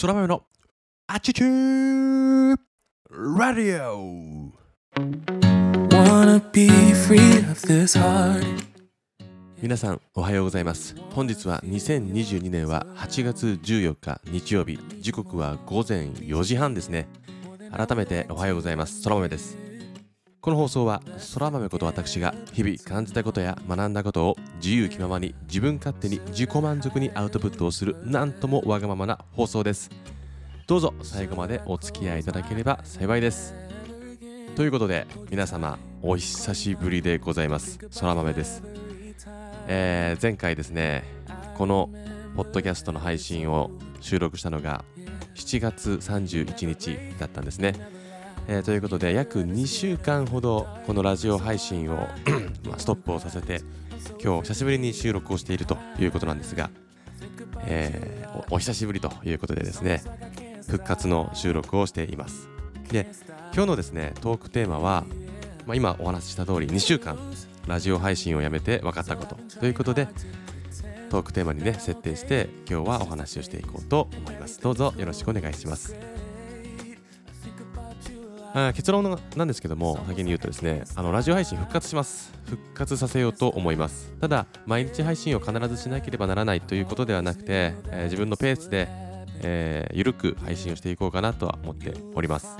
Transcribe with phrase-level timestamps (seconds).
[0.00, 0.44] 空豆の
[1.08, 2.56] アチチュー
[3.36, 4.52] ラディオ
[5.88, 7.18] Wanna be free
[7.50, 8.44] of this heart.
[9.60, 10.94] 皆さんおはようございます。
[11.10, 14.78] 本日は2022年は8月14日日曜日。
[15.00, 17.08] 時刻は午前4時半ですね。
[17.72, 19.02] 改めておはようございます。
[19.02, 19.67] 空豆です
[20.48, 21.02] この放送は
[21.34, 29.90] 空豆こと私が日々感じたことや学んだことを自由気ままに自分勝手に自己満足にアウトプットをするなんともわがままな放送です。
[30.66, 33.54] どうぞ最後までお付き合いいただければ幸いです。
[34.56, 37.78] ということで皆様お久しぶりでございます。
[38.00, 38.62] 空豆です。
[39.66, 41.04] えー前回ですね
[41.58, 41.90] この
[42.36, 43.70] ポッドキャストの配信を
[44.00, 44.82] 収録したのが
[45.34, 47.74] 7月31日だったんですね、
[48.50, 52.08] えーということで約2週間ほどこのラジオ配信を
[52.66, 53.60] まストップをさせて
[54.22, 56.70] 今日久しぶりに収録をしているということなんですが、
[57.66, 58.18] えー
[58.50, 60.02] おお久しぶりということでですね
[60.66, 62.48] 復活の収録をしています。
[62.90, 63.06] で
[63.54, 65.04] 今日のですねトークテーマは、
[65.66, 67.18] まあ、今お話しした通り2週間
[67.66, 70.08] ラジオ配信をやめて分かったことということで
[71.10, 74.60] トークテーマにね設定して今日はお話をしていこうと思います。
[74.60, 75.96] どうぞよろしくお願いします。
[78.74, 82.32] 結論のなんですけども先に言うとですねあのラジオ配信復活します。
[82.46, 84.12] 復活させようと思います。
[84.20, 88.88] ただ毎日配信を必ずしなければならないということではなくて、えー自分のペースで、
[89.42, 92.56] えーゆるく配信をしていこうかなとは思っております。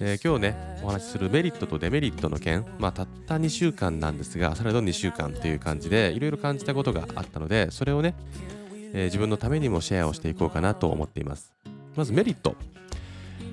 [0.00, 8.14] えー今日ねお話しするメリットとデメリットの件、まあ、たった2週間なんですがそれど2週間という感じでいろいろ感じたことがあったのでそれをね、
[8.92, 11.52] えー自分のためにもシェアをしていこうかなと思っています。
[11.96, 12.56] まずメリット。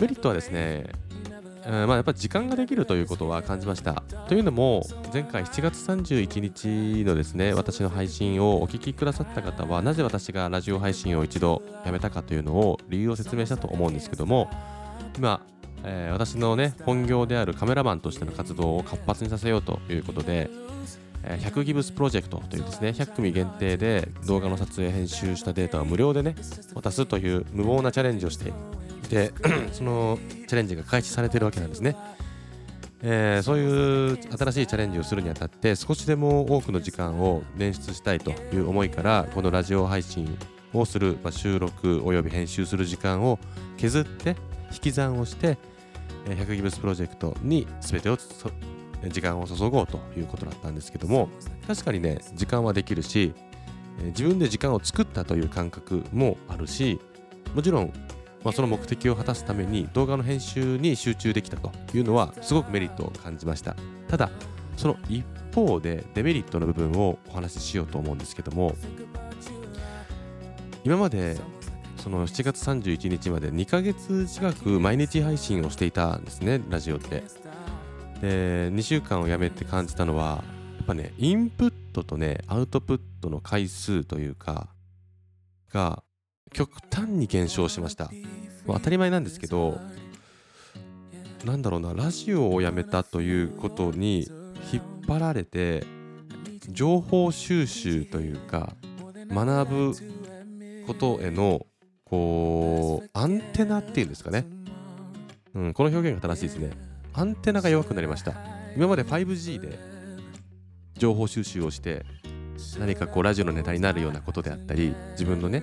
[0.00, 1.05] メリットはですね、えー
[1.66, 4.04] まあ、やっぱ時間ができるということは感じました。
[4.28, 14.48] というのも前回7月31日のですね私の配信をお聞きくださった方はなぜ私がラジオ配信を一度やめたかというのを理由を説明したと思うんですけども
[15.16, 15.40] 今
[15.82, 20.50] えー私のね本業であるカメラマンとしての活動を活発にさせようということで、
[21.24, 26.36] 100ギブスプロジェクトというですね100組限定で動画の撮影編集したデータを無料でね
[26.74, 28.52] 渡すという無謀なチャレンジをして
[29.06, 29.32] て
[29.72, 31.96] そのチャレンジが開始されてるわけなんですね。
[33.02, 40.36] えーそういう新しいチャレンジをするにあたって少しでも多くの時間を捻出したいという思いからこのラジオ配信
[40.72, 43.38] をする、まあ、収録および編集する時間を
[43.76, 44.34] 削って
[44.72, 45.58] 引き算をして
[46.26, 48.16] え100ギブスプロジェクトに全てを
[49.08, 51.28] 時間を注ごうということだったんですけども
[51.66, 53.34] 確かにね時間はできるし
[54.06, 56.98] 自分で時間を作ったという感覚もあるし
[57.54, 57.92] もちろん、
[58.46, 63.74] まあ、その目的を果たすために動画の編集に集中できたというのはすごくメリットを感じました。
[64.06, 64.30] ただ
[64.76, 68.76] その一方でデメリットの部分をお話ししようと思うんですけども
[70.84, 71.36] 今まで
[71.96, 77.24] その7月31日まで2ヶ月近く毎日配信をしていたんですねラジオって。
[78.20, 80.44] で2週間をやめて感じたのは
[80.76, 84.68] やっぱねインプットとねアウトプットの回数というか
[85.72, 86.04] が
[86.56, 88.10] 極端に減少しました、
[88.66, 89.78] まあ当たり前なんですけど
[91.44, 94.26] なんだろうなラジオをやめたということに
[94.72, 95.84] 引っ張られて
[96.70, 98.72] 情報収集というか
[99.28, 99.94] 学ぶ
[100.86, 101.66] ことへの
[102.06, 104.46] こうアンテナっていうんですかね、
[105.54, 106.70] うん、この表現が正しいですね。
[107.12, 108.32] アンテナが弱くなりました。
[108.74, 109.78] 今まで 5G で
[110.94, 112.06] 情報収集をして
[112.78, 115.62] 何かこうラジオのネタになるようなことであったり自分のね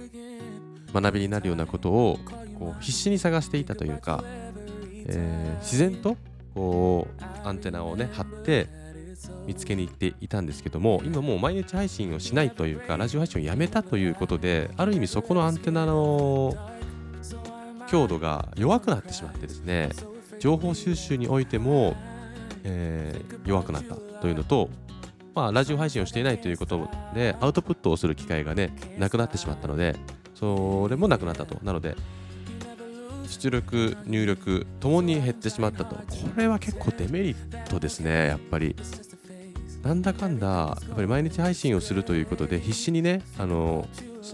[0.94, 2.20] 学びになるようなことを
[2.60, 4.24] こう必死に探していたというか、
[5.08, 6.18] えー自然と
[6.54, 8.68] こうアンテナをね張って
[9.46, 16.54] 見つけに行っていたんですけども今もう毎日配信をしないというかラジオ配信をやめたということである意味そこのアンテナの
[17.88, 19.90] 強度が弱くなってしまってですね
[20.40, 21.96] 情報収集においても、
[22.64, 24.70] えー弱くなったというのと
[25.36, 29.96] まあラジオ配信をしていないということでアウトプットをする機会がねなくなってしまったので
[30.44, 31.58] それもなくなったと。
[31.64, 31.96] なので
[33.30, 35.96] 出力入力ともに減ってしまったと。
[35.96, 36.02] こ
[36.36, 38.76] れは結構デメリットですねやっぱり。
[39.84, 43.86] なんだかんだやっぱり毎日配信をするということで必死にねあの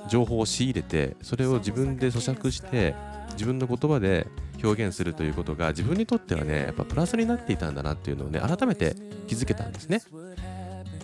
[0.08, 2.94] 情報を仕入れてそれを自分で咀嚼して
[3.32, 4.28] 自分の言葉で
[4.64, 8.96] 表現するということが自分にとってはねやっぱプラスになっていたんだなっていうのをね改めて
[9.28, 10.02] 気づけたんですね。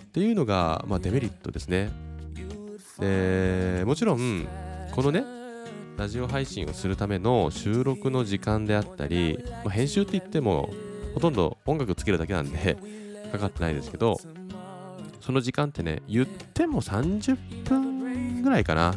[0.12, 1.90] ていうのが、まあ、デメリットですね。
[3.00, 4.46] でもちろん
[4.96, 5.24] このね
[5.98, 10.70] ラジオ配信をするための収録の時間であったり、まあ、編集って言っても
[11.12, 12.78] ほとんど音楽つけるだけなんで
[13.30, 14.18] かかってないですけど
[15.20, 18.94] その時間ってね言っても30分ぐらいかな。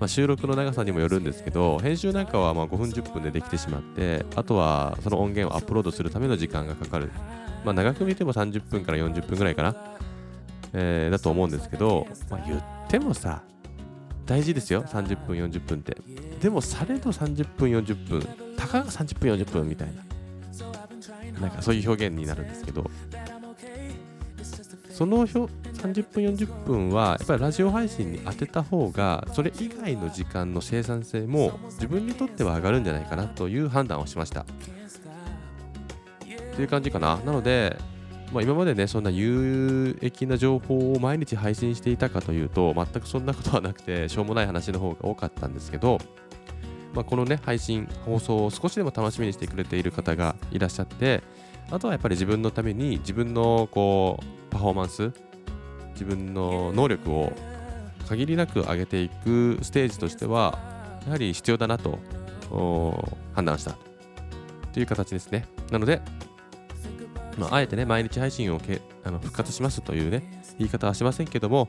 [0.00, 7.12] まあ、収録の長さにもよるんですけど編集なんかはま5分10分でできてしまってあとはその音源をアップロードするための時間がかかる、
[7.66, 9.76] まあ、長く見ても30分から40分ぐらいかな、
[10.72, 13.42] えーだと思うんですけど、まあ、言ってもさ
[14.30, 15.96] 大事ですよ30分40分って。
[16.40, 18.22] でもされど30分40分
[18.56, 20.04] たかが30分40分みたいな。
[21.40, 22.88] なんかそういう表現になるんですけど。
[24.92, 25.48] その表30
[26.12, 34.46] 分40分はやっぱりラジオ配信に当てた方がそれ以外の時間の生産性も自分にとっては上がるんじゃないかなという判断をしました。
[36.54, 37.16] という感じかな。
[37.24, 37.76] なので、
[38.32, 45.98] まあ、今までねそんな有益な情報を毎日配信していたかというと全くそんなことはなくてしょうもない話の方が多かったんですけど、
[46.94, 51.22] まあ、このね配信放送を少しでも楽しみにしてくれている方がいらっしゃって
[51.70, 55.12] あとはやっぱり自分のために自分のこうパフォーマンス
[55.92, 57.32] 自分の能力を
[58.08, 60.58] 限りなく上げていくステージとしては
[61.04, 61.98] やはり必要だなと
[63.34, 63.76] 判断した
[64.72, 65.46] という形ですね。
[65.70, 66.00] なので、
[67.40, 70.22] まあ、あえてね毎日配信をけあの復活しますというね
[70.58, 71.68] 言い方はしませんけども、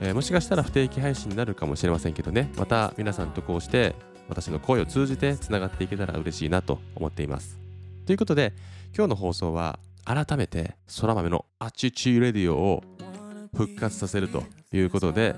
[0.00, 3.94] えーもしかしたら不定期配信になるかもしれませんけどねまた皆さんとこうして
[4.28, 7.58] 私の声を通じてつながっていけたら嬉しいなと思っています。
[8.04, 8.52] ということで
[8.94, 12.84] 今日の放送は改めて空豆のアチチレディオを
[13.56, 14.42] 復活させると
[14.72, 15.34] いうことで、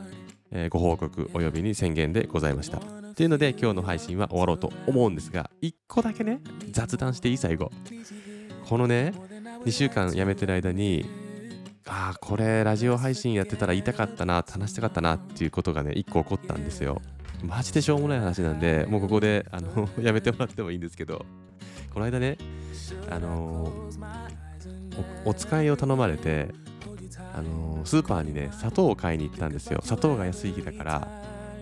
[0.51, 2.79] えーご報告およびに宣言でございました。
[3.15, 6.41] というので今日の配信は終わろうと思うんですが1個だけね
[6.73, 7.71] 雑談していい最後。
[8.69, 9.13] このね
[9.65, 11.07] 2週間やめてる間に
[11.87, 17.01] ああこれラジオ配信やってたら言いたかったな話したかったなっていうことがね1個起こったんですよ。
[17.43, 21.25] マジでしょうもない話なんでもうここであの やめてもらってもいいんですけど。
[21.95, 22.37] この間ね
[23.09, 23.73] あの
[25.25, 26.49] おお使いを頼まれて
[27.33, 29.81] あのスーパーにね砂糖を買いに行ったんですよ。
[29.85, 31.09] 砂糖が安い日だから、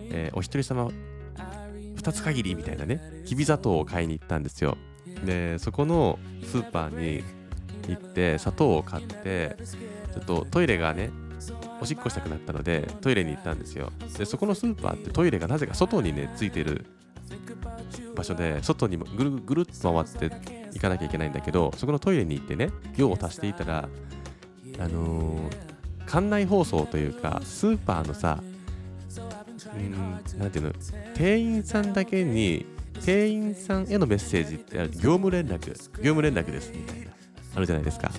[0.09, 0.89] えーお一人様
[1.95, 4.77] 2つ限りみたいなねきび砂糖を買いに行ったんですよ。
[5.23, 7.23] でそこのスーパーに
[7.89, 9.57] 行って砂糖を買って
[10.13, 11.11] ちょっとトイレがね
[11.81, 13.91] おしっこしたくなったのでトイレに行ったんですよ。
[14.17, 16.85] でそこのスーパーってトイレがなぜか外にねついてる
[18.15, 20.35] 場所で外にぐるぐるっと回って
[20.73, 23.89] 行かなきゃいけないんだけどそこのトイレに行ってね用を足していたら
[24.79, 25.73] あのー
[26.05, 28.39] 館内放送というかスーパーのさ
[29.75, 30.73] うんなていうの
[31.15, 32.65] 店員さんだけに
[33.03, 37.22] 店員さんへのメッセージって業務連絡業務連絡ですみたいな。
[37.55, 38.11] あるじゃないですか。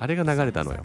[0.00, 0.84] あれが流れたのよ。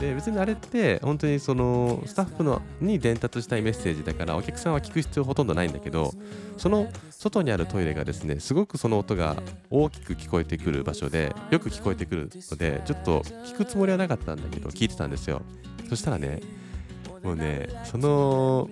[0.00, 6.12] で別にあれって本当にそのスタッフのに伝達したいメッセージだからお客さんは聞く必要ほとんどないんだけど
[6.56, 9.36] その外にあるトイレがですねすごくその音が
[9.70, 15.42] 大きく聞こえてくる場所でよく聞こえてくるのでちょっと聞くつもりはなかったんだけど聞いてたんですよ。
[15.88, 16.40] そしたらね
[17.22, 18.68] もうねその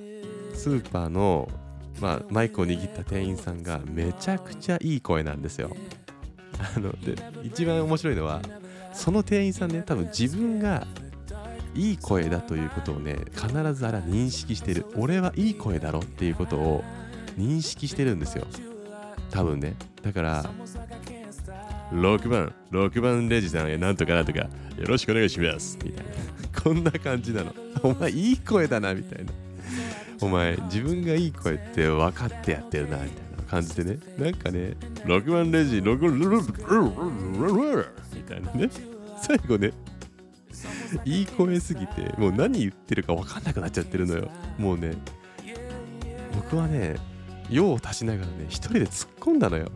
[0.54, 1.48] スーパーの、
[2.00, 5.70] まあ、マイクを握った店員さんがめちゃくちゃいい声なんですよ。
[6.76, 8.40] あので一番面白いのは
[8.92, 10.86] その店員さんね多分自分が
[11.74, 14.86] いい声だということをね必ずあれは認識してる。
[14.96, 16.84] 俺はいい声だろっていうことを
[17.38, 18.46] 認識してるんですよ。
[19.30, 19.76] 多分ね。
[20.02, 20.44] だから
[21.92, 24.48] 6番6番レジさんへなんとかなんとかよ
[24.86, 25.78] ろしくお願いします。
[25.84, 26.12] みたいな。
[26.62, 27.54] こんな感じなの。
[27.82, 29.32] お前いい声だなみたいな。
[30.20, 33.29] お前自分がいい声って分かってやってるなみたいな。
[33.50, 33.98] 感じでね。
[34.16, 36.18] なんかね6番レジ6番
[38.14, 38.70] みたいなね。
[39.20, 39.72] 最後ね
[41.04, 44.30] いい声すぎてもう何言ってるか分かんなくなっちゃってるのよ。
[44.56, 44.94] もうね
[46.34, 46.96] 僕はね
[47.50, 49.70] 用を足しながらね一人で突っ込んだのよ。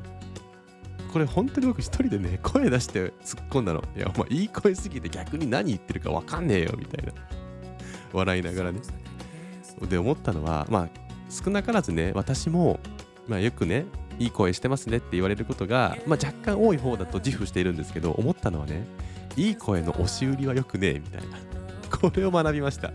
[1.12, 3.82] これ本当に僕一人でね声出して突っ込んだの。
[3.96, 7.12] いやお前いい声すぎて逆に何言ってるか分かんねえよみたいな。
[8.12, 8.80] 笑いながらね。
[9.88, 10.88] で思ったのはまあ
[11.28, 12.78] 少なからずね私も
[13.26, 13.86] まあよくね
[14.18, 18.86] いい声してますねって言われることが、まあ、若干多い方だと自負しているんですけど思ったのはね
[19.36, 21.38] いい声の押し売りはよくねえみたいな。
[21.96, 22.92] これを学びました。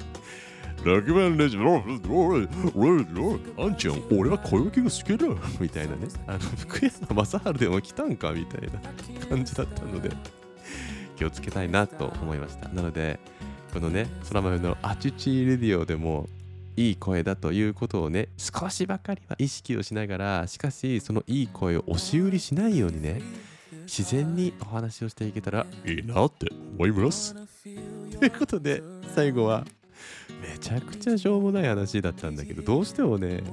[0.84, 5.28] 6番レジおいおいおいおいあんちゃん俺は声置きが好きだ
[5.60, 6.08] みたいなね。
[6.28, 10.10] あの福山雅治でも来たんかみたいな感じだったので
[11.18, 12.70] 気をつけたいなと思いました。
[12.70, 13.20] なので
[13.74, 16.30] このね空豆のアチチレディオでも
[16.80, 23.22] いい声だということをね少しばかりは意識をしながらしかしそのいい声を押し売りしないようにね
[23.84, 27.36] 自然にお話をしていけたらいいなって思います。
[28.18, 28.82] ということで
[29.14, 29.66] 最後は
[30.42, 33.44] めちゃくちゃしょうもない話だったんだけどどうしてもね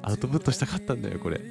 [0.00, 1.42] アウトプットしたかったんだよこれ。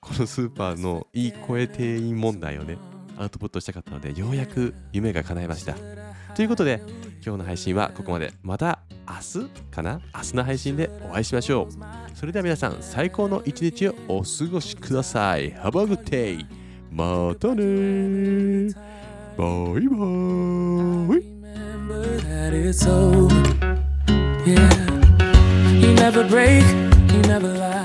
[0.00, 2.78] このスーパーのいい声店員問題をね
[3.16, 6.05] アウトプットしたかったのでようやく夢が叶いました。
[6.36, 6.82] ということで
[7.24, 8.30] 今日の配信はここまで。
[8.42, 9.14] また明
[9.44, 10.02] 日かな？
[10.14, 11.68] 明日の配信でお会いしましょう。
[12.14, 15.54] それでは皆さん最高の一日をお過ごしください。
[15.54, 16.44] Have a good day
[16.92, 18.70] またね。
[19.38, 21.24] バイバイ。
[21.88, 23.34] Remember that it's over.
[24.44, 24.60] Yeah.
[25.80, 26.62] You never break,
[27.14, 27.75] you never lie.